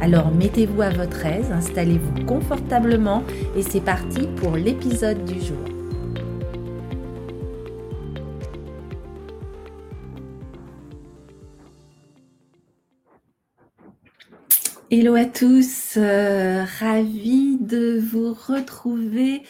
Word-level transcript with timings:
Alors 0.00 0.30
mettez-vous 0.30 0.80
à 0.80 0.90
votre 0.90 1.26
aise, 1.26 1.50
installez-vous 1.50 2.24
confortablement 2.24 3.24
et 3.56 3.62
c'est 3.62 3.80
parti 3.80 4.28
pour 4.36 4.56
l'épisode 4.56 5.24
du 5.24 5.40
jour. 5.40 5.58
Hello 14.90 15.16
à 15.16 15.26
tous, 15.26 15.98
euh, 15.98 16.64
ravi 16.78 17.58
de 17.60 18.00
vous 18.00 18.32
retrouver 18.32 19.42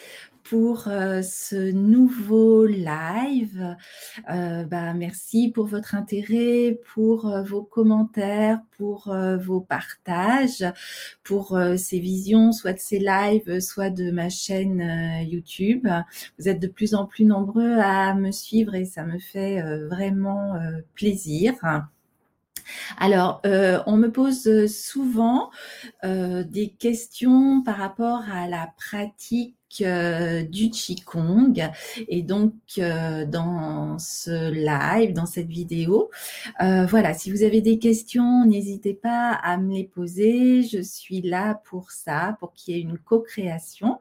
pour 0.49 0.87
euh, 0.87 1.21
ce 1.21 1.71
nouveau 1.71 2.65
live. 2.65 3.75
Euh, 4.31 4.63
bah, 4.63 4.93
merci 4.95 5.51
pour 5.51 5.67
votre 5.67 5.93
intérêt, 5.93 6.79
pour 6.93 7.27
euh, 7.27 7.43
vos 7.43 7.61
commentaires, 7.61 8.59
pour 8.77 9.15
vos 9.41 9.61
partages, 9.61 10.65
pour 11.23 11.59
ces 11.77 11.99
visions, 11.99 12.51
soit 12.51 12.73
de 12.73 12.79
ces 12.79 12.99
lives, 12.99 13.59
soit 13.59 13.89
de 13.89 14.09
ma 14.09 14.29
chaîne 14.29 14.81
YouTube. 15.27 15.87
Vous 16.37 16.47
êtes 16.47 16.59
de 16.59 16.67
plus 16.67 16.95
en 16.95 17.05
plus 17.05 17.25
nombreux 17.25 17.77
à 17.77 18.13
me 18.13 18.31
suivre 18.31 18.73
et 18.75 18.85
ça 18.85 19.03
me 19.03 19.19
fait 19.19 19.61
vraiment 19.87 20.53
plaisir. 20.95 21.53
Alors, 22.97 23.41
on 23.43 23.97
me 23.97 24.07
pose 24.07 24.67
souvent 24.67 25.51
des 26.03 26.73
questions 26.79 27.61
par 27.63 27.75
rapport 27.75 28.23
à 28.31 28.47
la 28.47 28.73
pratique 28.77 29.58
euh, 29.81 30.43
du 30.43 30.69
Qigong. 30.69 31.53
Et 32.07 32.21
donc, 32.23 32.53
euh, 32.79 33.25
dans 33.25 33.97
ce 33.99 34.51
live, 34.51 35.13
dans 35.13 35.25
cette 35.25 35.47
vidéo, 35.47 36.09
euh, 36.61 36.85
voilà, 36.85 37.13
si 37.13 37.31
vous 37.31 37.43
avez 37.43 37.61
des 37.61 37.77
questions, 37.77 38.45
n'hésitez 38.45 38.93
pas 38.93 39.31
à 39.31 39.57
me 39.57 39.73
les 39.73 39.83
poser. 39.83 40.63
Je 40.63 40.81
suis 40.81 41.21
là 41.21 41.61
pour 41.65 41.91
ça, 41.91 42.35
pour 42.39 42.53
qu'il 42.53 42.75
y 42.75 42.79
ait 42.79 42.81
une 42.81 42.97
co-création. 42.97 43.99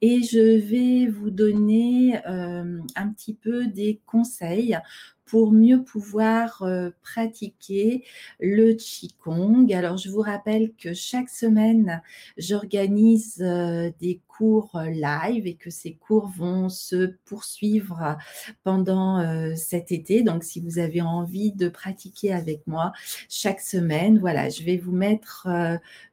Et 0.00 0.22
je 0.22 0.58
vais 0.58 1.06
vous 1.06 1.30
donner 1.30 2.20
un 2.24 3.08
petit 3.14 3.34
peu 3.34 3.66
des 3.66 4.00
conseils 4.06 4.78
pour 5.26 5.52
mieux 5.52 5.82
pouvoir 5.84 6.64
pratiquer 7.02 8.04
le 8.40 8.72
Qigong. 8.72 9.72
Alors, 9.72 9.96
je 9.96 10.10
vous 10.10 10.22
rappelle 10.22 10.72
que 10.76 10.92
chaque 10.92 11.28
semaine, 11.28 12.02
j'organise 12.36 13.36
des 13.38 14.20
cours 14.40 14.80
live 14.90 15.46
et 15.46 15.54
que 15.54 15.68
ces 15.68 15.96
cours 15.96 16.28
vont 16.28 16.70
se 16.70 17.14
poursuivre 17.26 18.16
pendant 18.64 19.22
cet 19.54 19.92
été. 19.92 20.22
Donc, 20.22 20.44
si 20.44 20.60
vous 20.60 20.78
avez 20.78 21.02
envie 21.02 21.52
de 21.52 21.68
pratiquer 21.68 22.32
avec 22.32 22.66
moi 22.66 22.92
chaque 23.28 23.60
semaine, 23.60 24.18
voilà, 24.18 24.48
je 24.48 24.62
vais 24.62 24.78
vous 24.78 24.92
mettre 24.92 25.46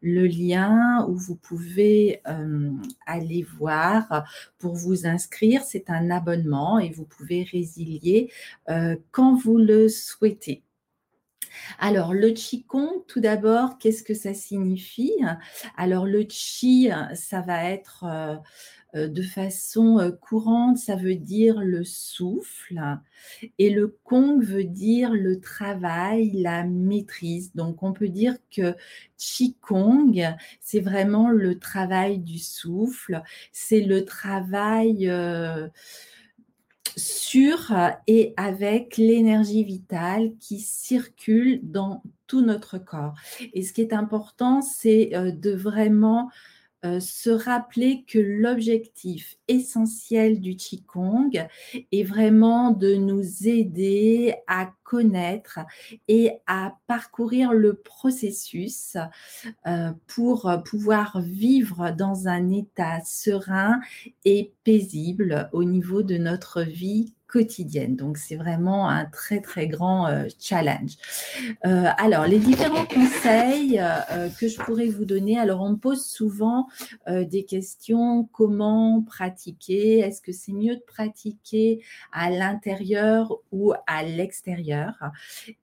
le 0.02 0.28
lien 0.28 1.06
où 1.08 1.16
vous 1.16 1.38
pouvez 1.38 2.22
aller 3.06 3.46
voir 3.58 4.26
pour 4.58 4.76
vous 4.76 5.08
inscrire. 5.08 5.62
C'est 5.64 5.90
un 5.90 6.10
abonnement 6.10 6.80
et 6.80 6.90
vous 6.90 7.06
pouvez 7.06 7.48
résilier 7.50 8.30
quand 9.12 9.36
vous 9.36 9.58
le 9.58 9.88
souhaitez. 9.88 10.64
Alors, 11.80 12.14
le 12.14 12.32
Qigong, 12.32 13.04
tout 13.08 13.20
d'abord, 13.20 13.78
qu'est-ce 13.78 14.04
que 14.04 14.14
ça 14.14 14.34
signifie? 14.34 15.14
Alors, 15.76 16.06
le 16.06 16.24
Qi, 16.24 16.90
ça 17.14 17.42
va 17.42 17.66
être 17.66 18.04
euh, 18.04 18.36
euh, 18.96 19.08
de 19.08 19.22
façon 19.22 20.00
euh, 20.00 20.12
courante, 20.12 20.78
ça 20.78 20.96
veut 20.96 21.16
dire 21.16 21.60
le 21.60 21.84
souffle. 21.84 22.82
Et 23.60 23.70
le 23.70 23.88
Kong 24.04 24.44
veut 24.44 24.64
dire 24.64 25.14
le 25.14 25.40
travail, 25.40 26.32
la 26.32 26.64
maîtrise. 26.64 27.54
Donc, 27.54 27.84
on 27.84 27.92
peut 27.94 28.08
dire 28.08 28.36
que 28.50 28.76
Qigong, 29.18 30.36
c'est 30.62 30.80
vraiment 30.80 31.30
le 31.30 31.60
travail 31.60 32.20
du 32.20 32.40
souffle, 32.40 33.22
c'est 33.52 33.82
le 33.82 34.06
travail 34.06 35.12
sur 36.98 37.72
et 38.08 38.34
avec 38.36 38.98
l'énergie 38.98 39.64
vitale 39.64 40.32
qui 40.40 40.60
circule 40.60 41.60
dans 41.64 42.04
tout 42.26 42.42
notre 42.42 42.78
corps. 42.78 43.14
Et 43.54 43.64
ce 43.64 43.72
qui 43.72 43.82
est 43.82 43.94
important, 43.94 44.62
c'est 44.62 45.16
euh, 45.16 45.32
de 45.32 45.52
vraiment 45.52 46.30
euh, 46.88 47.00
se 47.00 47.30
rappeler 47.30 48.04
que 48.08 48.20
l'objectif 48.20 49.38
essentiel 49.48 50.40
du 50.40 50.56
Qigong 50.56 51.48
est 51.92 52.04
vraiment 52.04 52.72
de 52.72 52.96
nous 52.96 53.48
aider 53.48 54.36
à 54.48 54.72
connaître 54.84 55.60
et 56.08 56.32
à 56.48 56.78
parcourir 56.88 57.54
le 57.54 57.74
processus 57.74 58.98
euh, 59.68 59.92
pour 60.08 60.52
pouvoir 60.66 61.22
vivre 61.22 61.92
dans 61.92 62.28
un 62.28 62.50
état 62.50 63.02
serein 63.04 63.80
et 64.26 64.54
paisible 64.64 65.50
au 65.52 65.64
niveau 65.64 66.04
de 66.04 66.18
notre 66.18 66.62
vie 66.62 67.14
quotidienne. 67.28 67.96
Donc, 67.96 68.18
c'est 68.18 68.36
vraiment 68.36 68.88
un 68.90 69.06
très, 69.06 69.42
très 69.42 69.68
grand 69.68 70.08
euh, 70.08 70.26
challenge. 70.40 70.94
Euh, 71.66 71.88
alors, 71.98 72.26
les 72.26 72.40
différents 72.40 72.86
conseils 72.86 73.80
euh, 73.80 74.30
que 74.40 74.48
je 74.48 74.58
pourrais 74.58 74.88
vous 74.88 75.06
donner. 75.06 75.38
Alors, 75.38 75.62
on 75.62 75.72
me 75.72 75.78
pose 75.78 76.06
souvent 76.06 76.68
des 77.08 77.44
questions. 77.44 78.28
Comment 78.32 79.02
pratiquer? 79.02 80.00
Est-ce 80.00 80.22
que 80.22 80.32
c'est 80.32 80.54
mieux 80.54 80.76
de 80.76 80.82
pratiquer 80.82 81.84
à 82.12 82.30
l'intérieur 82.30 83.38
ou 83.52 83.74
à 83.88 84.04
l'extérieur? 84.04 84.94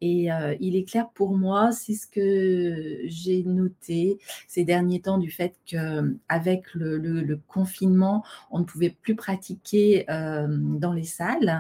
Et 0.01 0.29
il 0.61 0.77
est 0.77 0.85
clair 0.85 1.09
pour 1.15 1.37
moi, 1.37 1.73
c'est 1.73 1.95
ce 1.95 2.07
que 2.07 3.01
j'ai 3.07 3.43
noté 3.45 4.19
ces 4.49 4.65
derniers 4.65 5.01
temps 5.01 5.19
du 5.19 5.31
fait 5.31 5.55
qu'avec 5.67 6.75
le, 6.75 7.41
confinement, 7.49 8.25
on 8.51 8.61
ne 8.61 8.65
pouvait 8.65 8.91
plus 8.91 9.17
pratiquer 9.17 10.05
dans 10.09 10.93
les 10.93 11.05
salles. 11.05 11.54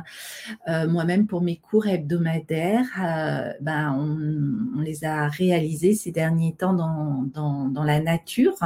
Euh, 0.69 0.89
moi-même, 0.89 1.27
pour 1.27 1.43
mes 1.43 1.57
cours 1.57 1.87
hebdomadaires, 1.87 2.87
euh, 3.03 3.53
ben, 3.61 3.93
on, 3.93 4.81
les 4.81 5.05
a 5.05 5.29
réalisés 5.29 5.95
ces 5.95 6.11
derniers 6.11 6.55
temps 6.55 6.75
dans, 6.75 7.23
dans, 7.69 7.85
la 7.85 8.01
nature. 8.01 8.57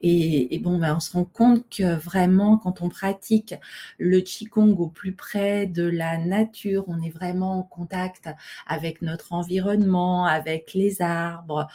Et, 0.00 0.58
bon, 0.62 0.78
ben, 0.78 0.96
on 0.96 1.00
se 1.00 1.12
rend 1.12 1.24
compte 1.24 1.64
que 1.68 1.94
vraiment, 1.94 2.58
quand 2.58 2.82
on 2.82 2.88
pratique 2.88 3.54
le 3.98 4.20
Qigong 4.20 4.76
au 4.78 4.88
plus 4.88 5.12
près 5.12 5.66
de 5.66 5.84
la 5.84 6.18
nature, 6.18 6.84
on 6.88 7.00
est 7.00 7.10
vraiment 7.10 7.58
en 7.58 7.62
contact 7.62 8.28
avec 8.66 9.02
notre 9.02 9.32
environnement, 9.32 10.26
avec 10.26 10.74
les 10.74 11.02
arbres, 11.02 11.68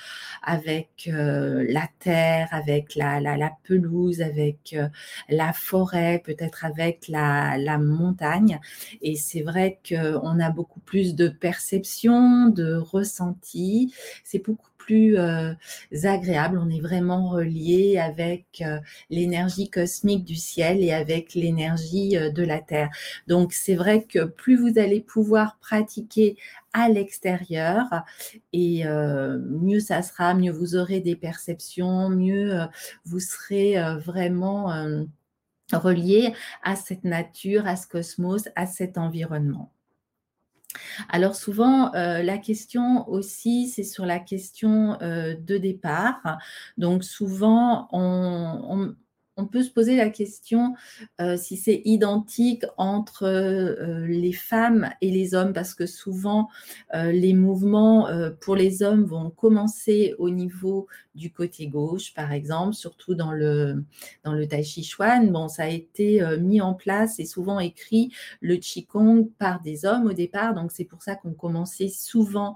avec 0.44 1.10
euh, 1.12 1.66
la 1.70 1.88
terre, 2.00 2.48
avec 2.52 2.96
la, 2.96 3.20
la, 3.20 3.38
la 3.38 3.52
pelouse, 3.64 4.22
avec 4.22 4.76
la 5.30 5.54
forêt, 5.54 6.22
peut-être 6.24 6.66
avec 6.66 7.08
la, 7.08 7.58
la 7.58 7.78
montagne. 7.78 8.60
Et 9.02 9.16
c'est 9.16 9.42
vrai 9.42 9.80
qu'on 9.88 10.40
a 10.40 10.50
beaucoup 10.50 10.80
plus 10.80 11.16
de 11.16 11.28
perception, 11.30 12.50
de 12.50 12.76
ressenti. 12.76 13.94
C'est 14.24 14.46
beaucoup 14.46 14.70
plus 14.88 15.18
euh, 15.18 15.54
agréable. 16.04 16.60
On 16.64 16.70
est 16.70 16.80
vraiment 16.80 17.30
relié 17.30 17.98
avec 18.00 18.64
euh, 18.66 18.80
l'énergie 19.10 19.70
cosmique 19.70 20.24
du 20.24 20.36
ciel 20.36 20.82
et 20.82 20.94
avec 20.94 21.34
l'énergie 21.34 22.18
euh, 22.18 22.32
de 22.32 22.44
la 22.44 22.60
terre. 22.60 22.90
Donc 23.28 23.52
c'est 23.52 23.76
vrai 23.76 24.04
que 24.04 24.24
plus 24.24 24.56
vous 24.56 24.80
allez 24.80 25.02
pouvoir 25.02 25.58
pratiquer 25.60 26.38
à 26.74 26.90
l'extérieur 26.90 27.86
et 28.54 28.84
mieux 28.86 29.80
ça 29.80 30.04
sera, 30.04 30.36
mieux 30.36 30.52
vous 30.52 30.76
aurez 30.76 31.00
des 31.00 31.16
perceptions, 31.16 32.10
mieux 32.10 32.60
vous 33.04 33.20
serez 33.20 33.78
vraiment 33.98 34.70
relié 35.74 36.34
à 36.64 36.76
cette 36.76 37.04
nature, 37.04 37.68
à 37.68 37.76
ce 37.76 37.88
cosmos, 37.88 38.50
à 38.56 38.66
cet 38.66 38.98
environnement. 38.98 39.72
Alors 41.10 41.36
souvent, 41.36 41.94
euh, 41.96 42.22
la 42.22 42.38
question 42.38 43.08
aussi, 43.10 43.68
c'est 43.68 43.84
sur 43.84 44.06
la 44.06 44.20
question 44.20 45.02
euh, 45.02 45.36
de 45.36 45.58
départ. 45.58 46.38
Donc 46.78 47.04
souvent, 47.04 47.88
on, 47.92 48.62
on 48.70 48.96
peut 49.46 49.62
se 49.62 49.70
poser 49.70 49.96
la 49.96 50.10
question 50.10 50.74
euh, 51.22 51.38
si 51.38 51.58
c'est 51.58 51.82
identique 51.86 52.66
entre 52.78 53.24
euh, 53.24 54.08
les 54.08 54.34
femmes 54.34 54.90
et 55.02 55.12
les 55.12 55.36
hommes, 55.36 55.54
parce 55.54 55.76
que 55.76 55.86
souvent 55.86 56.50
euh, 56.96 57.12
les 57.12 57.34
mouvements 57.34 58.08
pour 58.42 58.56
les 58.56 58.82
hommes 58.84 59.04
vont 59.04 59.30
commencer 59.30 60.16
au 60.18 60.30
niveau 60.30 60.88
du 61.14 61.32
côté 61.32 61.68
gauche, 61.68 62.14
par 62.14 62.32
exemple, 62.32 62.74
surtout 62.74 63.16
dans 63.16 63.32
le, 63.32 63.84
dans 64.24 64.34
le 64.34 64.48
Tai 64.48 64.64
Chi 64.64 64.84
Chuan. 64.84 65.32
Bon, 65.32 65.48
ça 65.48 65.64
a 65.64 65.68
été 65.68 66.22
mis 66.40 66.62
en 66.62 66.74
place 66.74 67.20
et 67.20 67.26
souvent 67.26 67.60
écrit 67.60 68.12
le 68.40 68.56
Qigong 68.58 69.30
par 69.38 69.62
des 69.62 69.86
hommes 69.86 70.06
au 70.08 70.14
départ, 70.14 70.54
donc 70.54 70.72
c'est 70.72 70.86
pour 70.86 71.02
ça 71.02 71.16
qu'on 71.16 71.34
commençait 71.34 71.90
souvent 71.90 72.56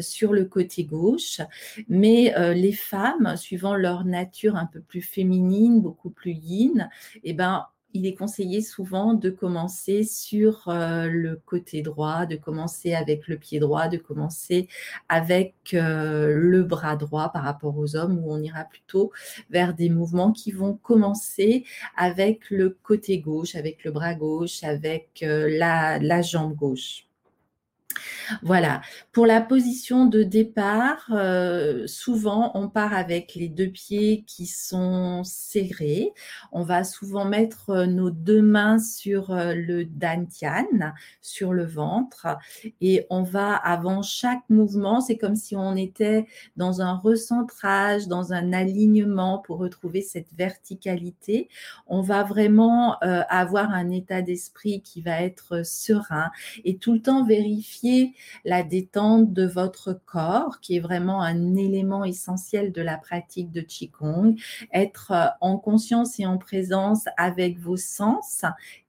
sur 0.00 0.32
le 0.32 0.44
côté 0.44 0.84
gauche. 0.84 1.40
Mais 1.88 2.34
les 2.54 2.72
femmes, 2.72 3.36
suivant 3.36 3.74
leur 3.74 4.04
nature 4.04 4.56
un 4.56 4.66
peu 4.66 4.80
plus 4.80 5.02
féminine, 5.02 5.80
beaucoup 5.80 6.11
plus 6.12 6.32
yin, 6.32 6.88
eh 7.24 7.32
ben, 7.32 7.66
il 7.94 8.06
est 8.06 8.14
conseillé 8.14 8.62
souvent 8.62 9.14
de 9.14 9.30
commencer 9.30 10.04
sur 10.04 10.68
euh, 10.68 11.08
le 11.08 11.36
côté 11.44 11.82
droit, 11.82 12.26
de 12.26 12.36
commencer 12.36 12.94
avec 12.94 13.28
le 13.28 13.36
pied 13.36 13.58
droit, 13.58 13.88
de 13.88 13.98
commencer 13.98 14.68
avec 15.08 15.54
euh, 15.74 16.34
le 16.34 16.62
bras 16.62 16.96
droit 16.96 17.30
par 17.32 17.44
rapport 17.44 17.76
aux 17.76 17.96
hommes, 17.96 18.18
où 18.18 18.32
on 18.32 18.40
ira 18.40 18.64
plutôt 18.64 19.12
vers 19.50 19.74
des 19.74 19.90
mouvements 19.90 20.32
qui 20.32 20.52
vont 20.52 20.74
commencer 20.74 21.64
avec 21.96 22.50
le 22.50 22.70
côté 22.82 23.18
gauche, 23.18 23.54
avec 23.54 23.84
le 23.84 23.90
bras 23.90 24.14
gauche, 24.14 24.62
avec 24.64 25.22
euh, 25.22 25.48
la 25.50 26.22
jambe 26.22 26.54
gauche. 26.54 27.06
Voilà. 28.42 28.80
Pour 29.12 29.26
la 29.26 29.40
position 29.40 30.06
de 30.06 30.22
départ, 30.22 31.06
euh, 31.10 31.86
souvent 31.86 32.52
on 32.54 32.68
part 32.68 32.94
avec 32.94 33.34
les 33.34 33.48
deux 33.48 33.68
pieds 33.68 34.24
qui 34.26 34.46
sont 34.46 35.22
serrés. 35.24 36.12
On 36.50 36.62
va 36.62 36.84
souvent 36.84 37.24
mettre 37.24 37.70
euh, 37.70 37.86
nos 37.86 38.10
deux 38.10 38.42
mains 38.42 38.78
sur 38.78 39.30
euh, 39.30 39.54
le 39.54 39.84
dantian, 39.84 40.66
sur 41.20 41.52
le 41.52 41.64
ventre, 41.64 42.26
et 42.80 43.06
on 43.10 43.22
va 43.22 43.54
avant 43.54 44.02
chaque 44.02 44.48
mouvement, 44.48 45.00
c'est 45.00 45.16
comme 45.16 45.36
si 45.36 45.56
on 45.56 45.76
était 45.76 46.26
dans 46.56 46.80
un 46.80 46.94
recentrage, 46.94 48.08
dans 48.08 48.32
un 48.32 48.52
alignement 48.52 49.38
pour 49.38 49.58
retrouver 49.58 50.00
cette 50.02 50.32
verticalité. 50.36 51.48
On 51.86 52.00
va 52.00 52.22
vraiment 52.22 52.98
avoir 53.00 53.70
un 53.70 53.90
état 53.90 54.22
d'esprit 54.22 54.82
qui 54.82 55.00
va 55.00 55.22
être 55.22 55.64
serein 55.64 56.30
et 56.64 56.76
tout 56.76 56.92
le 56.92 57.02
temps 57.02 57.24
vérifier 57.24 57.91
la 58.44 58.62
détente 58.62 59.32
de 59.32 59.46
votre 59.46 60.00
corps, 60.06 60.60
qui 60.60 60.76
est 60.76 60.80
vraiment 60.80 61.22
un 61.22 61.56
élément 61.56 62.04
essentiel 62.04 62.72
de 62.72 62.82
la 62.82 62.98
pratique 62.98 63.50
de 63.50 63.60
Qigong, 63.60 64.36
être 64.72 65.12
euh, 65.12 65.26
en 65.40 65.58
conscience 65.58 66.18
et 66.20 66.26
en 66.26 66.38
présence 66.38 67.04
avec 67.16 67.58
vos 67.58 67.76
sens 67.76 68.44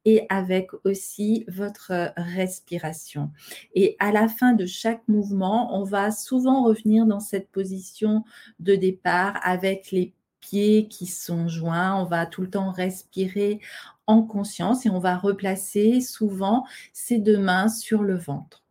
et 0.05 0.25
avec 0.29 0.71
aussi 0.83 1.45
votre 1.47 2.13
respiration. 2.17 3.31
Et 3.73 3.95
à 3.99 4.11
la 4.11 4.27
fin 4.27 4.53
de 4.53 4.65
chaque 4.65 5.07
mouvement, 5.07 5.77
on 5.79 5.83
va 5.83 6.11
souvent 6.11 6.63
revenir 6.63 7.05
dans 7.05 7.19
cette 7.19 7.49
position 7.49 8.23
de 8.59 8.75
départ 8.75 9.39
avec 9.43 9.91
les 9.91 10.13
pieds 10.39 10.87
qui 10.87 11.05
sont 11.05 11.47
joints. 11.47 11.95
On 11.95 12.05
va 12.05 12.25
tout 12.25 12.41
le 12.41 12.49
temps 12.49 12.71
respirer 12.71 13.59
en 14.07 14.23
conscience 14.23 14.85
et 14.85 14.89
on 14.89 14.99
va 14.99 15.17
replacer 15.17 16.01
souvent 16.01 16.65
ses 16.91 17.19
deux 17.19 17.39
mains 17.39 17.69
sur 17.69 18.03
le 18.03 18.17
ventre. 18.17 18.62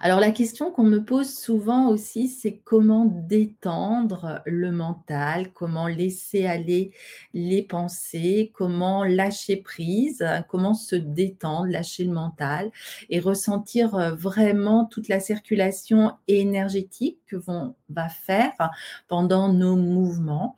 Alors 0.00 0.20
la 0.20 0.30
question 0.30 0.70
qu'on 0.70 0.84
me 0.84 1.04
pose 1.04 1.32
souvent 1.32 1.88
aussi, 1.88 2.28
c'est 2.28 2.58
comment 2.64 3.04
détendre 3.06 4.42
le 4.46 4.70
mental, 4.72 5.52
comment 5.52 5.86
laisser 5.86 6.46
aller 6.46 6.92
les 7.34 7.62
pensées, 7.62 8.50
comment 8.54 9.04
lâcher 9.04 9.56
prise, 9.56 10.24
comment 10.48 10.74
se 10.74 10.96
détendre, 10.96 11.66
lâcher 11.66 12.04
le 12.04 12.12
mental 12.12 12.70
et 13.08 13.20
ressentir 13.20 13.94
euh, 13.94 14.14
vraiment 14.14 14.84
toute 14.84 15.08
la 15.08 15.20
circulation 15.20 16.12
énergétique 16.28 17.18
que 17.26 17.36
vont 17.36 17.74
va 17.88 18.08
faire 18.08 18.70
pendant 19.08 19.52
nos 19.52 19.76
mouvements. 19.76 20.56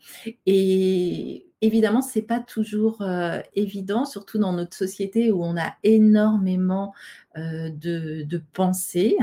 Évidemment, 1.63 2.03
c'est 2.03 2.23
pas 2.23 2.41
toujours 2.41 3.01
euh, 3.01 3.41
évident, 3.55 4.05
surtout 4.05 4.39
dans 4.39 4.53
notre 4.53 4.77
société 4.77 5.31
où 5.31 5.43
on 5.43 5.57
a 5.57 5.75
énormément 5.85 6.93
euh, 7.39 7.71
de, 7.71 8.43
pensées. 8.53 9.17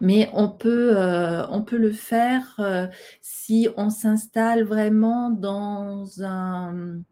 Mais 0.00 0.28
on 0.32 0.48
peut, 0.48 0.96
euh, 0.96 1.46
le 1.70 1.92
faire 1.92 2.60
si 3.22 3.68
on 3.76 3.90
s'installe 3.90 4.64
vraiment 4.64 5.30
dans 5.30 6.22
un, 6.22 7.02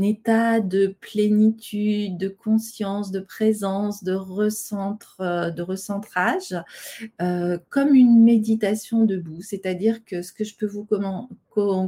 état 0.00 0.60
de 0.60 0.94
plénitude, 1.00 2.18
de 2.18 2.28
conscience, 2.28 3.10
de 3.10 3.20
présence, 3.20 4.04
de 4.04 4.12
recentrage, 5.62 6.54
comme 7.70 7.94
une 7.94 8.22
méditation 8.22 9.04
debout. 9.04 9.40
C'est-à-dire 9.40 10.04
que 10.04 10.22
ce 10.22 10.32
que 10.32 10.44
je 10.44 10.54
peux 10.54 10.66
vous 10.66 10.84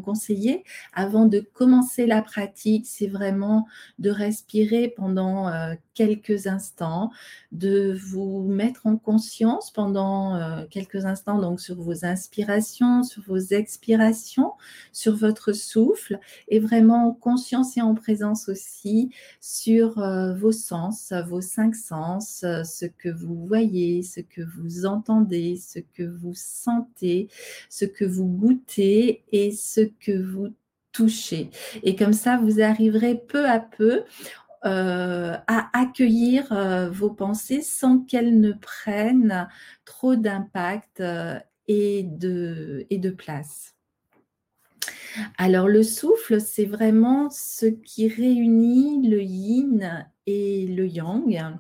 conseiller 0.01 0.65
avant 0.93 1.27
de 1.27 1.41
commencer 1.41 2.07
la 2.07 2.23
pratique, 2.23 2.87
c'est 2.87 3.07
vraiment 3.07 3.67
de 3.99 4.11
respirer 4.11 4.89
pendant 4.89 5.49
euh, 5.49 5.75
quelques 5.95 6.47
instants, 6.47 7.11
de 7.53 7.97
vous 8.07 8.43
mettre 8.43 8.87
en 8.87 8.97
conscience 8.97 9.71
pendant 9.71 10.37
euh, 10.37 10.65
quelques 10.71 11.05
instants, 11.05 11.39
donc 11.39 11.61
sur 11.61 11.77
vos 11.77 12.05
inspirations, 12.05 13.03
sur 13.03 13.23
vos 13.23 13.39
expirations, 13.39 14.53
sur 14.93 15.17
votre 15.17 15.53
souffle, 15.53 16.19
et 16.49 16.59
vraiment 16.59 17.09
en 17.09 17.13
conscience 17.13 17.77
et 17.77 17.83
en 17.83 17.95
présence 17.95 18.49
aussi 18.49 19.11
sur 19.41 19.99
euh, 19.99 20.35
vos 20.35 20.53
sens, 20.53 21.13
vos 21.29 21.41
cinq 21.41 21.75
sens, 21.75 22.45
ce 22.65 22.87
que 22.87 23.09
vous 23.09 23.47
voyez, 23.47 24.03
ce 24.03 24.21
que 24.21 24.43
vous 24.43 24.87
entendez, 24.87 25.57
ce 25.57 25.79
que 25.79 26.03
vous 26.03 26.35
sentez, 26.35 27.29
ce 27.69 27.85
que 27.85 28.05
vous 28.05 28.27
goûtez 28.27 29.23
et 29.33 29.53
ce 29.61 29.81
que 29.81 30.21
vous 30.21 30.55
touchez. 30.93 31.51
Et 31.83 31.95
comme 31.97 32.13
ça, 32.13 32.37
vous 32.37 32.61
arriverez 32.61 33.15
peu 33.15 33.49
à 33.49 33.61
peu 33.61 34.05
euh, 34.67 35.39
à 35.47 35.71
accueillir 35.73 36.53
euh, 36.53 36.91
vos 36.91 37.09
pensées 37.09 37.63
sans 37.63 38.01
qu'elles 38.01 38.41
ne 38.41 38.53
prennent 38.53 39.49
trop 39.87 40.17
d'impact 40.17 41.01
euh, 41.01 41.39
et, 41.67 42.03
de, 42.03 42.87
et 42.91 42.99
de 42.99 43.09
place. 43.09 43.75
Alors 45.39 45.67
le 45.67 45.83
souffle, 45.83 46.43
c'est 46.43 46.67
vraiment 46.67 47.31
ce 47.31 47.65
qui 47.65 48.07
réunit 48.07 49.09
le 49.09 49.23
yin 49.23 50.07
et 50.27 50.67
le 50.67 50.87
yang. 50.87 51.59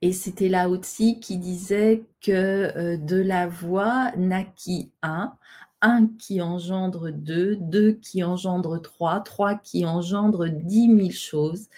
Et 0.00 0.12
c'était 0.12 0.48
là 0.48 0.68
aussi 0.68 1.18
qui 1.18 1.38
disait 1.38 2.04
que 2.20 2.96
de 2.96 3.16
la 3.16 3.48
voix 3.48 4.12
naquit 4.16 4.92
un, 5.02 5.34
un 5.82 6.06
qui 6.18 6.40
engendre 6.40 7.10
deux, 7.10 7.56
deux 7.56 7.92
qui 7.92 8.24
engendre 8.24 8.80
trois, 8.80 9.20
trois 9.20 9.54
qui 9.54 9.84
engendre 9.84 10.48
dix 10.48 10.88
mille 10.88 11.12
choses, 11.12 11.68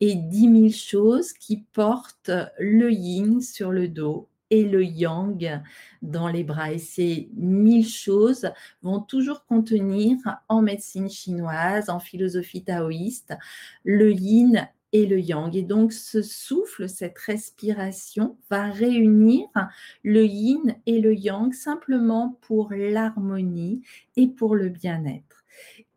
et 0.00 0.14
dix 0.14 0.48
mille 0.48 0.74
choses 0.74 1.32
qui 1.32 1.64
portent 1.72 2.30
le 2.58 2.92
yin 2.92 3.40
sur 3.40 3.70
le 3.70 3.88
dos 3.88 4.28
et 4.50 4.64
le 4.64 4.84
yang 4.84 5.62
dans 6.02 6.28
les 6.28 6.44
bras. 6.44 6.72
Et 6.72 6.78
ces 6.78 7.30
mille 7.34 7.88
choses 7.88 8.50
vont 8.82 9.00
toujours 9.00 9.44
contenir 9.46 10.18
en 10.48 10.62
médecine 10.62 11.10
chinoise, 11.10 11.88
en 11.88 11.98
philosophie 11.98 12.62
taoïste, 12.62 13.34
le 13.84 14.12
yin 14.12 14.68
et 14.94 15.06
le 15.06 15.20
yang. 15.20 15.54
Et 15.54 15.62
donc, 15.62 15.92
ce 15.92 16.22
souffle, 16.22 16.88
cette 16.88 17.18
respiration 17.18 18.38
va 18.48 18.70
réunir 18.70 19.46
le 20.02 20.24
yin 20.24 20.76
et 20.86 21.00
le 21.00 21.14
yang 21.14 21.52
simplement 21.52 22.38
pour 22.40 22.70
l'harmonie 22.72 23.82
et 24.16 24.28
pour 24.28 24.54
le 24.54 24.70
bien-être. 24.70 25.44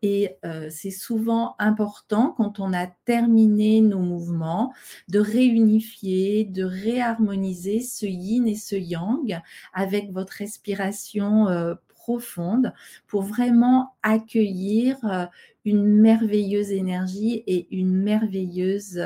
Et 0.02 0.36
euh, 0.44 0.68
c'est 0.70 0.92
souvent 0.92 1.56
important 1.58 2.34
quand 2.36 2.60
on 2.60 2.72
a 2.72 2.86
terminé 2.86 3.80
nos 3.80 3.98
mouvements 3.98 4.72
de 5.08 5.18
réunifier, 5.18 6.44
de 6.44 6.64
réharmoniser 6.64 7.80
ce 7.80 8.06
yin 8.06 8.46
et 8.46 8.54
ce 8.54 8.76
yang 8.76 9.40
avec 9.72 10.12
votre 10.12 10.34
respiration 10.34 11.48
euh, 11.48 11.74
profonde 12.08 12.72
pour 13.06 13.22
vraiment 13.22 13.92
accueillir 14.02 14.96
euh, 15.04 15.26
une 15.66 15.84
merveilleuse 15.86 16.70
énergie 16.70 17.42
et 17.46 17.68
une 17.70 17.94
merveilleuse 17.94 18.98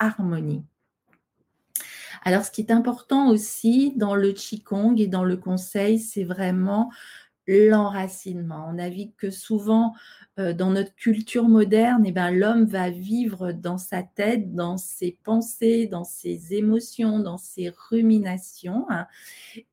harmonie. 0.00 0.64
Alors, 2.24 2.44
ce 2.44 2.50
qui 2.50 2.62
est 2.62 2.72
important 2.72 3.28
aussi 3.28 3.92
dans 3.94 4.16
le 4.16 4.32
Qigong 4.32 4.96
et 4.98 5.06
dans 5.06 5.22
le 5.22 5.36
conseil, 5.36 6.00
c'est 6.00 6.24
vraiment 6.24 6.90
l'enracinement. 7.48 8.68
On 8.70 8.78
a 8.78 8.90
vu 8.90 9.06
que 9.16 9.30
souvent, 9.30 9.94
euh, 10.38 10.52
dans 10.52 10.70
notre 10.70 10.94
culture 10.94 11.48
moderne, 11.48 12.04
eh 12.06 12.12
ben, 12.12 12.30
l'homme 12.30 12.66
va 12.66 12.90
vivre 12.90 13.52
dans 13.52 13.78
sa 13.78 14.02
tête, 14.02 14.54
dans 14.54 14.76
ses 14.76 15.18
pensées, 15.24 15.86
dans 15.86 16.04
ses 16.04 16.52
émotions, 16.54 17.18
dans 17.20 17.38
ses 17.38 17.72
ruminations. 17.90 18.86
Hein. 18.90 19.06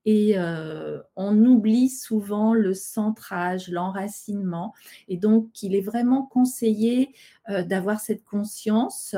et 0.05 0.37
euh, 0.37 1.01
on 1.15 1.37
oublie 1.45 1.89
souvent 1.89 2.53
le 2.53 2.73
centrage, 2.73 3.69
l'enracinement. 3.69 4.73
Et 5.09 5.17
donc, 5.17 5.61
il 5.61 5.75
est 5.75 5.81
vraiment 5.81 6.23
conseillé 6.23 7.13
euh, 7.49 7.63
d'avoir 7.63 7.99
cette 7.99 8.23
conscience 8.23 9.15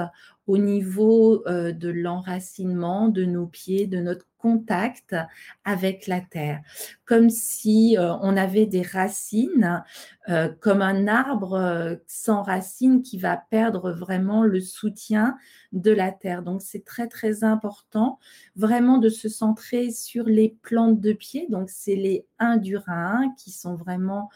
au 0.47 0.57
niveau 0.57 1.43
de 1.47 1.89
l'enracinement 1.89 3.09
de 3.09 3.25
nos 3.25 3.47
pieds, 3.47 3.85
de 3.85 3.97
notre 3.97 4.25
contact 4.47 5.13
avec 5.65 6.07
la 6.07 6.21
terre, 6.21 6.61
comme 7.03 7.29
si 7.29 7.97
euh, 7.97 8.13
on 8.21 8.37
avait 8.37 8.65
des 8.65 8.81
racines, 8.81 9.83
euh, 10.29 10.49
comme 10.61 10.81
un 10.81 11.07
arbre 11.07 11.55
euh, 11.55 11.95
sans 12.07 12.43
racines 12.43 13.01
qui 13.01 13.17
va 13.17 13.35
perdre 13.35 13.91
vraiment 13.91 14.43
le 14.43 14.61
soutien 14.61 15.35
de 15.73 15.91
la 15.91 16.13
terre. 16.13 16.43
Donc 16.43 16.61
c'est 16.61 16.85
très 16.85 17.09
très 17.09 17.43
important 17.43 18.19
vraiment 18.55 18.99
de 18.99 19.09
se 19.09 19.27
centrer 19.27 19.91
sur 19.91 20.23
les 20.23 20.55
plantes 20.61 21.01
de 21.01 21.11
pied. 21.11 21.47
Donc 21.49 21.69
c'est 21.69 21.97
les 21.97 22.25
indurins 22.39 23.33
qui 23.37 23.51
sont 23.51 23.75
vraiment 23.75 24.29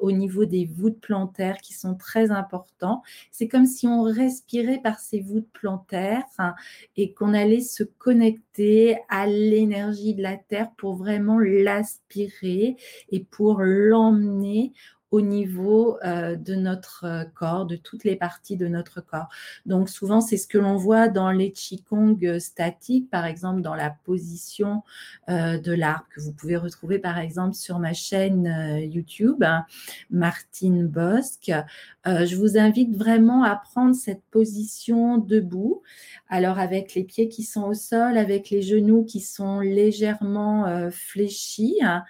au 0.00 0.12
niveau 0.12 0.44
des 0.44 0.66
voûtes 0.66 1.00
plantaires 1.00 1.58
qui 1.58 1.74
sont 1.74 1.94
très 1.94 2.30
importants. 2.30 3.02
C'est 3.30 3.48
comme 3.48 3.66
si 3.66 3.86
on 3.86 4.02
respirait 4.02 4.80
par 4.82 4.98
ces 4.98 5.20
voûtes 5.20 5.50
plantaires 5.52 6.24
et 6.96 7.12
qu'on 7.12 7.34
allait 7.34 7.60
se 7.60 7.84
connecter 7.84 8.43
à 9.08 9.26
l'énergie 9.26 10.14
de 10.14 10.22
la 10.22 10.36
terre 10.36 10.70
pour 10.76 10.94
vraiment 10.94 11.38
l'aspirer 11.38 12.76
et 13.10 13.20
pour 13.20 13.60
l'emmener 13.62 14.72
au 15.14 15.20
niveau 15.20 15.96
euh, 16.04 16.34
de 16.34 16.56
notre 16.56 17.04
euh, 17.04 17.24
corps, 17.36 17.66
de 17.66 17.76
toutes 17.76 18.02
les 18.02 18.16
parties 18.16 18.56
de 18.56 18.66
notre 18.66 19.00
corps. 19.00 19.28
Donc 19.64 19.88
souvent, 19.88 20.20
c'est 20.20 20.36
ce 20.36 20.48
que 20.48 20.58
l'on 20.58 20.76
voit 20.76 21.06
dans 21.06 21.30
les 21.30 21.52
Qigong 21.52 22.40
statiques, 22.40 23.08
par 23.10 23.24
exemple 23.24 23.60
dans 23.60 23.76
la 23.76 23.90
position 23.90 24.82
euh, 25.28 25.56
de 25.56 25.70
l'arbre, 25.70 26.06
que 26.12 26.20
vous 26.20 26.32
pouvez 26.32 26.56
retrouver 26.56 26.98
par 26.98 27.18
exemple 27.18 27.54
sur 27.54 27.78
ma 27.78 27.92
chaîne 27.92 28.80
YouTube, 28.92 29.44
hein, 29.44 29.66
Martine 30.10 30.88
Bosque. 30.88 31.52
je 32.04 32.34
vous 32.34 32.58
invite 32.58 32.96
vraiment 32.96 33.44
à 33.44 33.54
prendre 33.54 33.94
cette 33.94 34.22
position 34.32 35.18
debout, 35.18 35.82
alors 36.28 36.58
avec 36.58 36.94
les 36.94 37.04
pieds 37.04 37.28
qui 37.28 37.44
sont 37.44 37.62
au 37.62 37.74
sol, 37.74 38.18
avec 38.18 38.50
les 38.50 38.62
genoux 38.62 39.04
qui 39.04 39.20
sont 39.20 39.60
légèrement 39.60 40.90
fléchis, 40.90 41.78
hein, 41.82 42.02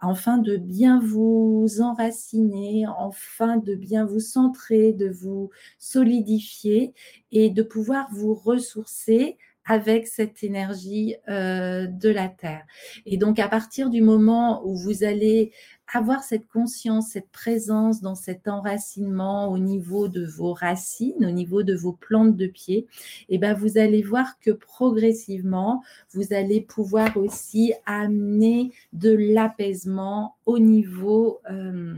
enfin 0.00 0.38
de 0.38 0.56
bien 0.56 1.00
vous 1.00 1.66
enraciner, 1.80 2.86
enfin 2.86 3.56
de 3.58 3.74
bien 3.74 4.04
vous 4.04 4.20
centrer, 4.20 4.92
de 4.92 5.08
vous 5.08 5.50
solidifier 5.78 6.94
et 7.32 7.50
de 7.50 7.62
pouvoir 7.62 8.08
vous 8.12 8.34
ressourcer 8.34 9.36
avec 9.70 10.08
cette 10.08 10.42
énergie 10.42 11.14
euh, 11.28 11.86
de 11.86 12.08
la 12.08 12.28
Terre. 12.28 12.66
Et 13.06 13.16
donc 13.16 13.38
à 13.38 13.46
partir 13.46 13.88
du 13.88 14.02
moment 14.02 14.66
où 14.66 14.74
vous 14.74 15.04
allez 15.04 15.52
avoir 15.94 16.24
cette 16.24 16.48
conscience, 16.48 17.10
cette 17.10 17.30
présence 17.30 18.00
dans 18.00 18.16
cet 18.16 18.48
enracinement 18.48 19.48
au 19.48 19.58
niveau 19.58 20.08
de 20.08 20.26
vos 20.26 20.54
racines, 20.54 21.24
au 21.24 21.30
niveau 21.30 21.62
de 21.62 21.76
vos 21.76 21.92
plantes 21.92 22.36
de 22.36 22.48
pied, 22.48 22.88
et 23.28 23.36
eh 23.36 23.38
ben 23.38 23.54
vous 23.54 23.78
allez 23.78 24.02
voir 24.02 24.40
que 24.40 24.50
progressivement, 24.50 25.84
vous 26.14 26.32
allez 26.32 26.60
pouvoir 26.60 27.16
aussi 27.16 27.72
amener 27.86 28.72
de 28.92 29.14
l'apaisement 29.14 30.34
au 30.46 30.58
niveau 30.58 31.38
euh, 31.48 31.94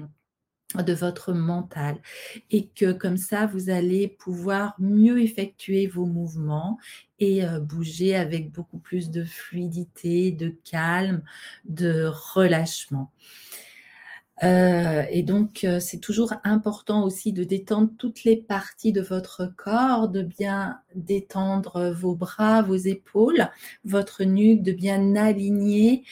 de 0.77 0.93
votre 0.93 1.33
mental 1.33 1.97
et 2.51 2.69
que 2.69 2.93
comme 2.93 3.17
ça 3.17 3.47
vous 3.47 3.71
allez 3.71 4.09
pouvoir 4.09 4.75
mieux 4.79 5.21
effectuer 5.21 5.87
vos 5.87 6.07
mouvements 6.07 6.79
et 7.23 7.45
euh, 7.45 7.61
bouger 7.61 8.17
avec 8.17 8.51
beaucoup 8.51 8.79
plus 8.79 9.11
de 9.11 9.25
fluidité, 9.25 10.33
de 10.33 10.55
calme, 10.65 11.23
de 11.65 12.11
relâchement. 12.13 13.13
Euh, 14.43 15.05
et 15.09 15.23
donc, 15.23 15.63
euh, 15.63 15.79
c'est 15.79 16.01
toujours 16.01 16.35
important 16.43 17.05
aussi 17.05 17.33
de 17.33 17.45
détendre 17.45 17.91
toutes 17.97 18.25
les 18.25 18.37
parties 18.37 18.91
de 18.91 19.01
votre 19.01 19.47
corps, 19.57 20.09
de 20.09 20.23
bien 20.23 20.81
détendre 20.97 21.93
vos 21.93 22.17
bras, 22.17 22.63
vos 22.63 22.75
épaules, 22.75 23.49
votre 23.85 24.25
nuque, 24.25 24.63
de 24.63 24.73
bien 24.73 25.15
aligner 25.15 26.05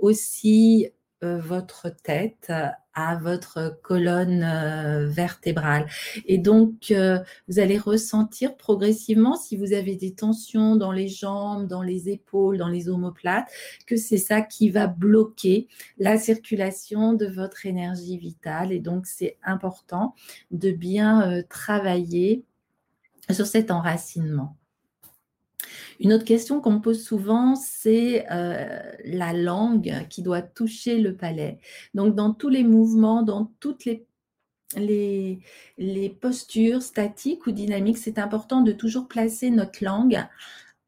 aussi 0.00 0.88
votre 1.22 1.88
tête 1.88 2.52
à 2.94 3.16
votre 3.16 3.78
colonne 3.82 4.42
euh, 4.42 5.06
vertébrale. 5.08 5.86
Et 6.26 6.38
donc, 6.38 6.90
euh, 6.90 7.18
vous 7.48 7.58
allez 7.58 7.78
ressentir 7.78 8.56
progressivement, 8.56 9.36
si 9.36 9.56
vous 9.56 9.72
avez 9.72 9.96
des 9.96 10.14
tensions 10.14 10.76
dans 10.76 10.92
les 10.92 11.08
jambes, 11.08 11.66
dans 11.66 11.82
les 11.82 12.08
épaules, 12.08 12.58
dans 12.58 12.68
les 12.68 12.88
omoplates, 12.88 13.48
que 13.86 13.96
c'est 13.96 14.18
ça 14.18 14.40
qui 14.40 14.70
va 14.70 14.86
bloquer 14.86 15.68
la 15.98 16.18
circulation 16.18 17.12
de 17.12 17.26
votre 17.26 17.66
énergie 17.66 18.18
vitale. 18.18 18.72
Et 18.72 18.80
donc, 18.80 19.06
c'est 19.06 19.38
important 19.42 20.14
de 20.50 20.70
bien 20.70 21.30
euh, 21.30 21.42
travailler 21.48 22.44
sur 23.30 23.46
cet 23.46 23.70
enracinement. 23.70 24.56
Une 26.00 26.12
autre 26.12 26.24
question 26.24 26.60
qu'on 26.60 26.72
me 26.72 26.80
pose 26.80 27.02
souvent, 27.02 27.54
c'est 27.54 28.26
euh, 28.30 28.80
la 29.04 29.32
langue 29.32 30.06
qui 30.08 30.22
doit 30.22 30.42
toucher 30.42 30.98
le 30.98 31.16
palais. 31.16 31.58
Donc, 31.94 32.14
dans 32.14 32.32
tous 32.32 32.48
les 32.48 32.64
mouvements, 32.64 33.22
dans 33.22 33.52
toutes 33.60 33.84
les, 33.84 35.40
postures 36.20 36.82
statiques 36.82 37.46
ou 37.46 37.52
dynamiques, 37.52 37.98
c'est 37.98 38.18
important 38.18 38.62
de 38.62 38.72
toujours 38.72 39.08
placer 39.08 39.50
notre 39.50 39.84
langue 39.84 40.24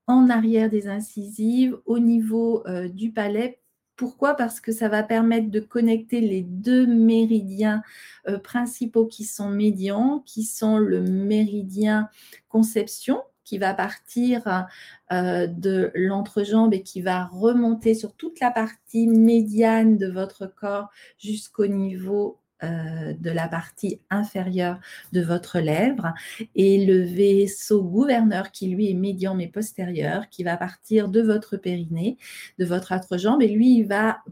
en 0.06 0.28
arrière 0.28 0.70
des 0.70 0.86
incisives, 0.86 1.78
au 1.84 1.98
niveau 1.98 2.64
euh, 2.66 2.88
du 2.88 3.10
palais. 3.12 3.60
Pourquoi? 3.96 4.34
Parce 4.34 4.60
que 4.60 4.72
ça 4.72 4.88
va 4.88 5.02
permettre 5.02 5.50
de 5.50 5.60
connecter 5.60 6.20
les 6.20 6.42
deux 6.42 6.86
méridiens 6.86 7.82
euh, 8.28 8.38
principaux 8.38 9.06
qui 9.06 9.24
sont 9.24 9.50
médians, 9.50 10.22
qui 10.26 10.44
sont 10.44 10.78
le 10.78 11.00
méridien 11.00 12.08
conception, 12.48 13.22
qui 13.46 13.56
va 13.56 13.72
partir 13.72 14.66
euh, 15.12 15.46
de 15.46 15.90
l'entrejambe 15.94 16.74
et 16.74 16.82
qui 16.82 17.00
va 17.00 17.24
remonter 17.24 17.94
sur 17.94 18.12
toute 18.12 18.40
la 18.40 18.50
partie 18.50 19.06
médiane 19.06 19.96
de 19.96 20.08
votre 20.08 20.46
corps 20.46 20.90
jusqu'au 21.16 21.66
niveau 21.66 22.38
euh, 22.62 23.12
de 23.18 23.30
la 23.30 23.48
partie 23.48 24.00
inférieure 24.10 24.80
de 25.12 25.20
votre 25.20 25.60
lèvre. 25.60 26.14
Et 26.54 26.84
le 26.84 27.02
vaisseau 27.02 27.82
gouverneur 27.82 28.50
qui 28.50 28.68
lui 28.68 28.90
est 28.90 28.94
médian 28.94 29.34
mais 29.34 29.46
postérieur 29.46 30.28
qui 30.28 30.42
va 30.42 30.56
partir 30.56 31.08
de 31.08 31.20
votre 31.20 31.56
périnée, 31.56 32.16
de 32.58 32.64
votre 32.64 32.92
entrejambe 32.92 33.42
et 33.42 33.48
lui 33.48 33.76
il 33.76 33.84
va 33.84 34.22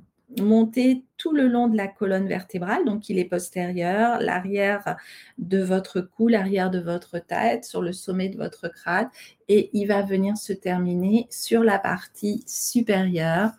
monter 0.41 1.05
tout 1.17 1.33
le 1.33 1.49
long 1.49 1.69
de 1.69 1.77
la 1.77 1.87
colonne 1.87 2.27
vertébrale, 2.27 2.85
donc 2.85 3.09
il 3.09 3.19
est 3.19 3.25
postérieur, 3.25 4.21
l'arrière 4.21 4.97
de 5.39 5.63
votre 5.63 6.01
cou, 6.01 6.29
l'arrière 6.29 6.71
de 6.71 6.81
votre 6.81 7.19
tête, 7.19 7.65
sur 7.65 7.83
le 7.83 7.93
sommet 7.93 8.29
de 8.29 8.37
votre 8.37 8.69
crâne, 8.69 9.09
et 9.49 9.71
il 9.73 9.87
va 9.87 10.03
venir 10.03 10.37
se 10.37 10.53
terminer 10.53 11.27
sur 11.31 11.63
la 11.63 11.79
partie 11.79 12.43
supérieure 12.47 13.53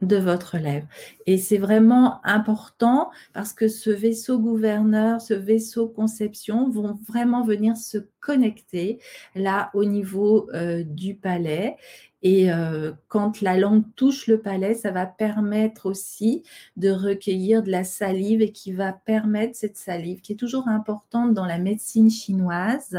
de 0.00 0.16
votre 0.16 0.58
lèvre. 0.58 0.86
Et 1.26 1.38
c'est 1.38 1.58
vraiment 1.58 2.24
important 2.24 3.10
parce 3.32 3.52
que 3.52 3.66
ce 3.66 3.90
vaisseau 3.90 4.38
gouverneur, 4.38 5.20
ce 5.20 5.34
vaisseau 5.34 5.88
conception 5.88 6.70
vont 6.70 6.98
vraiment 7.08 7.42
venir 7.42 7.76
se 7.76 7.98
connecter 8.20 9.00
là 9.34 9.70
au 9.74 9.84
niveau 9.84 10.48
euh, 10.54 10.84
du 10.84 11.16
palais 11.16 11.76
et 12.22 12.52
euh, 12.52 12.92
quand 13.06 13.40
la 13.40 13.56
langue 13.56 13.84
touche 13.94 14.26
le 14.26 14.40
palais, 14.40 14.74
ça 14.74 14.90
va 14.90 15.06
permettre 15.06 15.86
aussi 15.86 16.42
de 16.76 16.90
recueillir 16.90 17.62
de 17.62 17.70
la 17.70 17.84
salive 17.84 18.42
et 18.42 18.50
qui 18.50 18.72
va 18.72 18.92
permettre 18.92 19.56
cette 19.56 19.76
salive, 19.76 20.20
qui 20.20 20.32
est 20.32 20.36
toujours 20.36 20.68
importante 20.68 21.32
dans 21.32 21.46
la 21.46 21.58
médecine 21.58 22.10
chinoise, 22.10 22.98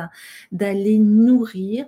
d'aller 0.51 0.97
nourrir 0.99 1.87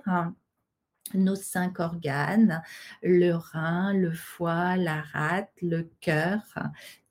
nos 1.14 1.34
cinq 1.34 1.80
organes, 1.80 2.62
le 3.02 3.32
rein, 3.32 3.94
le 3.94 4.12
foie, 4.12 4.76
la 4.76 5.00
rate, 5.00 5.50
le 5.62 5.88
cœur 6.00 6.40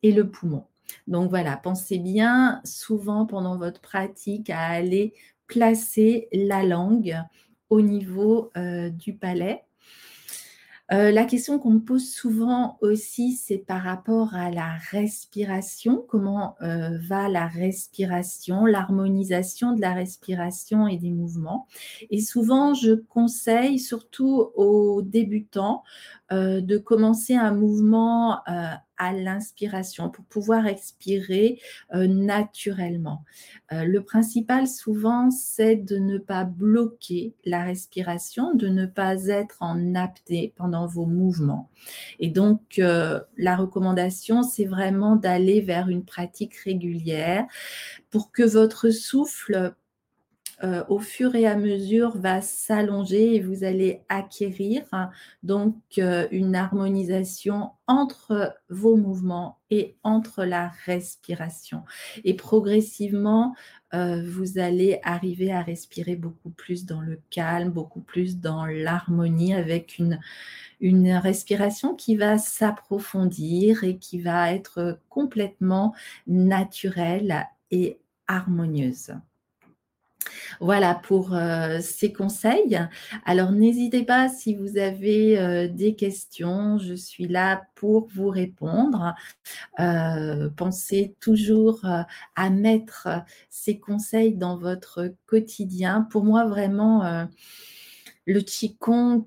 et 0.04 0.12
le 0.12 0.30
poumon. 0.30 0.66
Donc 1.08 1.30
voilà, 1.30 1.58
pensez 1.58 1.98
bien 1.98 2.62
souvent 2.64 3.26
pendant 3.26 3.58
votre 3.58 3.82
pratique 3.82 4.50
à 4.50 4.68
aller 4.68 5.14
placer 5.48 6.28
la 6.32 6.64
langue 6.64 7.18
au 7.70 7.82
niveau 7.82 8.52
euh, 8.58 8.90
du 8.90 9.14
palais 9.14 9.64
euh, 10.94 11.10
la 11.12 11.24
question 11.24 11.58
qu'on 11.58 11.72
me 11.72 11.80
pose 11.80 12.10
souvent 12.10 12.78
aussi, 12.82 13.34
c'est 13.34 13.60
par 13.60 13.82
rapport 13.82 14.36
à 14.36 14.52
la 14.52 14.76
respiration. 14.92 16.04
Comment 16.10 16.56
euh, 16.62 16.98
va 17.08 17.30
la 17.30 17.48
respiration, 17.48 18.66
l'harmonisation 18.66 19.74
de 19.74 19.80
la 19.80 19.94
respiration 19.94 20.88
et 20.88 20.98
des 20.98 21.12
mouvements? 21.12 21.68
Et 22.10 22.20
souvent, 22.20 22.74
je 22.74 22.94
conseille, 22.94 23.80
surtout 23.80 24.52
aux 24.56 25.02
débutants, 25.02 25.84
euh, 26.32 26.62
de 26.62 26.78
commencer 26.78 27.36
un 27.36 27.54
mouvement 27.54 28.42
à 29.02 29.14
l'inspiration 29.14 30.12
pour 30.12 30.24
pouvoir 30.26 30.68
expirer 30.68 31.60
euh, 31.96 32.06
naturellement. 32.06 33.26
Euh, 33.72 33.84
le 33.84 34.04
principal 34.04 34.68
souvent, 34.68 35.32
c'est 35.32 35.76
de 35.76 35.98
ne 35.98 36.20
pas 36.20 36.44
bloquer 36.44 37.34
la 37.44 37.64
respiration, 37.64 38.54
de 38.54 38.68
ne 38.68 38.86
pas 38.86 39.26
être 39.26 39.58
en 39.60 39.96
apnée 39.96 40.54
pendant 40.56 40.86
vos 40.86 41.08
mouvements. 41.08 41.72
Et 42.20 42.30
donc, 42.30 42.78
euh, 42.78 43.20
la 43.38 43.56
recommandation, 43.56 44.44
c'est 44.44 44.66
vraiment 44.66 45.16
d'aller 45.16 45.62
vers 45.62 45.90
une 45.90 46.06
pratique 46.06 46.56
régulière 46.58 47.48
pour 48.12 48.32
que 48.32 48.44
votre 48.44 48.92
souffle 48.92 49.74
euh, 50.64 50.84
au 50.90 51.00
fur 51.00 51.34
et 51.36 51.48
à 51.48 51.56
mesure 51.56 52.16
va 52.18 52.42
s'allonger 52.42 53.36
et 53.36 53.40
vous 53.40 53.64
allez 53.64 54.02
acquérir 54.10 54.84
donc 55.42 55.76
euh, 55.98 56.28
une 56.32 56.56
harmonisation 56.56 57.72
entre 57.88 58.56
vos 58.70 58.96
mouvements 58.96 59.60
et 59.72 59.96
entre 60.04 60.44
la 60.46 60.72
respiration. 60.86 61.84
Et 62.24 62.36
progressivement, 62.36 63.56
euh, 63.96 64.24
vous 64.24 64.60
allez 64.60 65.00
arriver 65.04 65.52
à 65.52 65.62
respirer 65.62 66.16
beaucoup 66.16 66.52
plus 66.52 66.86
dans 66.86 67.02
le 67.02 67.20
calme, 67.32 67.72
beaucoup 67.72 68.02
plus 68.02 68.38
dans 68.38 68.66
l'harmonie 68.68 69.56
avec 69.56 70.00
une 70.80 71.12
respiration 71.12 71.96
qui 71.96 72.18
va 72.18 72.38
s'approfondir 72.38 73.84
et 73.84 73.98
qui 73.98 74.22
va 74.22 74.54
être 74.54 75.00
complètement 75.10 75.96
naturelle 76.28 77.48
et 77.72 78.00
harmonieuse. 78.28 79.14
Voilà 80.60 80.96
pour 80.96 81.34
euh, 81.34 81.80
ces 81.82 82.14
conseils. 82.14 82.80
Alors 83.26 83.52
n'hésitez 83.52 84.04
pas 84.04 84.30
si 84.30 84.56
vous 84.56 84.78
avez 84.78 85.40
euh, 85.40 85.68
des 85.68 85.96
questions, 85.96 86.78
je 86.78 86.94
suis 86.94 87.28
là 87.28 87.64
pour 87.76 88.08
vous 88.14 88.30
répondre. 88.30 89.14
Euh, 89.80 90.50
pensez 90.56 91.16
toujours 91.20 91.86
à 92.36 92.50
mettre 92.50 93.08
ces 93.50 93.80
conseils 93.80 94.36
dans 94.36 94.58
votre 94.58 95.14
quotidien. 95.26 96.08
Pour 96.10 96.24
moi, 96.24 96.46
vraiment 96.46 97.28
le 98.32 98.42
Qigong 98.42 99.24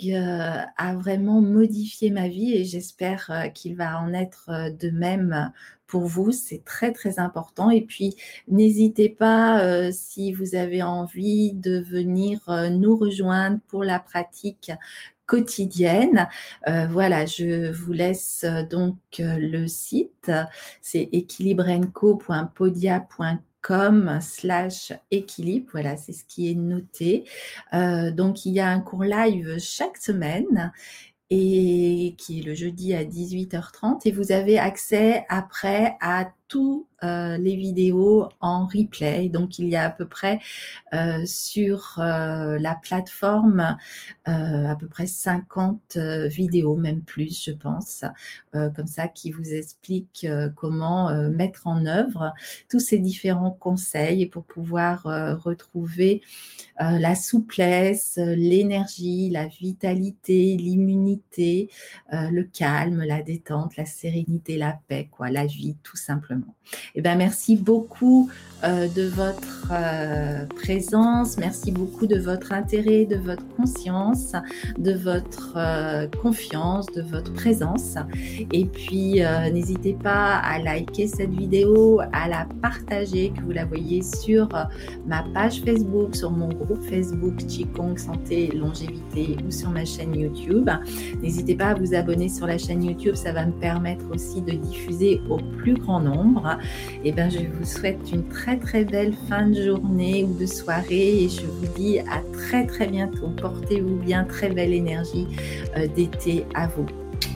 a 0.76 0.94
vraiment 0.94 1.40
modifié 1.40 2.10
ma 2.10 2.28
vie 2.28 2.54
et 2.54 2.64
j'espère 2.64 3.50
qu'il 3.54 3.76
va 3.76 4.00
en 4.00 4.12
être 4.12 4.50
de 4.78 4.90
même 4.90 5.52
pour 5.94 6.06
vous, 6.06 6.32
c'est 6.32 6.64
très 6.64 6.92
très 6.92 7.20
important. 7.20 7.70
Et 7.70 7.82
puis, 7.82 8.16
n'hésitez 8.48 9.08
pas, 9.08 9.62
euh, 9.62 9.90
si 9.92 10.32
vous 10.32 10.56
avez 10.56 10.82
envie 10.82 11.52
de 11.52 11.78
venir 11.78 12.40
euh, 12.48 12.68
nous 12.68 12.96
rejoindre 12.96 13.60
pour 13.68 13.84
la 13.84 14.00
pratique 14.00 14.72
quotidienne. 15.26 16.28
Euh, 16.68 16.88
voilà, 16.88 17.26
je 17.26 17.70
vous 17.70 17.92
laisse 17.92 18.44
donc 18.70 18.96
le 19.18 19.68
site, 19.68 20.32
c'est 20.82 21.08
équilibrenco.podia.com 21.12 23.53
slash 24.20 24.92
équilibre. 25.10 25.68
Voilà, 25.72 25.96
c'est 25.96 26.12
ce 26.12 26.24
qui 26.24 26.50
est 26.50 26.54
noté. 26.54 27.24
donc, 27.72 28.46
il 28.46 28.52
y 28.52 28.60
a 28.60 28.68
un 28.68 28.80
cours 28.80 29.04
live 29.04 29.58
chaque 29.58 29.96
semaine 29.96 30.72
et 31.30 32.14
qui 32.18 32.40
est 32.40 32.42
le 32.42 32.54
jeudi 32.54 32.94
à 32.94 33.04
18h30 33.04 34.02
et 34.04 34.12
vous 34.12 34.30
avez 34.30 34.58
accès 34.58 35.24
après 35.28 35.96
à 36.00 36.30
tous 36.48 36.86
euh, 37.04 37.36
les 37.36 37.56
vidéos 37.56 38.28
en 38.40 38.66
replay. 38.66 39.28
Donc 39.28 39.58
il 39.58 39.68
y 39.68 39.76
a 39.76 39.84
à 39.84 39.90
peu 39.90 40.06
près 40.06 40.40
euh, 40.94 41.24
sur 41.26 41.96
euh, 41.98 42.58
la 42.58 42.74
plateforme 42.74 43.76
à 44.26 44.76
peu 44.76 44.86
près 44.86 45.06
50 45.06 45.98
vidéos, 45.98 46.76
même 46.76 47.02
plus 47.02 47.44
je 47.44 47.50
pense, 47.50 48.04
comme 48.52 48.86
ça 48.86 49.06
qui 49.06 49.30
vous 49.30 49.52
expliquent 49.52 50.26
comment 50.56 51.12
mettre 51.28 51.66
en 51.66 51.84
œuvre 51.84 52.32
tous 52.70 52.80
ces 52.80 52.98
différents 52.98 53.50
conseils 53.50 54.26
pour 54.26 54.44
pouvoir 54.44 55.02
retrouver 55.02 56.22
la 56.80 57.14
souplesse, 57.14 58.18
l'énergie, 58.18 59.28
la 59.28 59.46
vitalité, 59.46 60.56
l'immunité, 60.56 61.68
le 62.10 62.42
calme, 62.44 63.02
la 63.02 63.20
détente, 63.20 63.76
la 63.76 63.84
sérénité, 63.84 64.56
la 64.56 64.78
paix, 64.88 65.08
quoi, 65.10 65.30
la 65.30 65.44
vie 65.44 65.76
tout 65.82 65.98
simplement. 65.98 66.54
Eh 66.96 67.02
ben, 67.02 67.18
merci 67.18 67.56
beaucoup 67.56 68.30
euh, 68.62 68.86
de 68.86 69.08
votre 69.08 69.72
euh, 69.72 70.46
présence, 70.46 71.36
merci 71.38 71.72
beaucoup 71.72 72.06
de 72.06 72.16
votre 72.16 72.52
intérêt, 72.52 73.04
de 73.04 73.16
votre 73.16 73.42
conscience, 73.56 74.32
de 74.78 74.92
votre 74.92 75.54
euh, 75.56 76.06
confiance, 76.22 76.86
de 76.94 77.02
votre 77.02 77.32
présence. 77.32 77.96
Et 78.52 78.64
puis, 78.64 79.20
n'hésitez 79.52 79.94
pas 79.94 80.36
à 80.36 80.60
liker 80.60 81.08
cette 81.08 81.30
vidéo, 81.30 82.00
à 82.12 82.28
la 82.28 82.46
partager, 82.62 83.32
que 83.36 83.42
vous 83.42 83.50
la 83.50 83.64
voyez 83.64 84.00
sur 84.02 84.48
ma 85.04 85.24
page 85.34 85.62
Facebook, 85.62 86.14
sur 86.14 86.30
mon 86.30 86.48
groupe 86.48 86.82
Facebook 86.84 87.36
Qigong 87.48 87.98
Santé 87.98 88.52
Longévité 88.54 89.36
ou 89.44 89.50
sur 89.50 89.70
ma 89.70 89.84
chaîne 89.84 90.14
YouTube. 90.14 90.70
N'hésitez 91.20 91.56
pas 91.56 91.70
à 91.70 91.74
vous 91.74 91.92
abonner 91.92 92.28
sur 92.28 92.46
la 92.46 92.56
chaîne 92.56 92.84
YouTube, 92.84 93.16
ça 93.16 93.32
va 93.32 93.44
me 93.46 93.52
permettre 93.52 94.04
aussi 94.12 94.40
de 94.42 94.52
diffuser 94.52 95.20
au 95.28 95.38
plus 95.58 95.74
grand 95.74 96.00
nombre. 96.00 96.56
Eh 97.04 97.12
ben, 97.12 97.30
je 97.30 97.38
vous 97.38 97.64
souhaite 97.64 98.10
une 98.12 98.26
très 98.28 98.56
très 98.58 98.84
belle 98.84 99.14
fin 99.28 99.48
de 99.48 99.62
journée 99.62 100.24
ou 100.24 100.38
de 100.38 100.46
soirée 100.46 101.24
et 101.24 101.28
je 101.28 101.42
vous 101.42 101.66
dis 101.76 101.98
à 102.00 102.22
très 102.32 102.66
très 102.66 102.86
bientôt. 102.86 103.28
Portez-vous 103.40 103.96
bien, 103.96 104.24
très 104.24 104.50
belle 104.50 104.72
énergie 104.72 105.26
euh, 105.76 105.86
d'été 105.86 106.44
à 106.54 106.66
vous. 106.66 106.86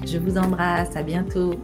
Je 0.07 0.19
vous 0.19 0.39
embrasse, 0.39 0.97
à 0.97 1.03
bientôt. 1.03 1.55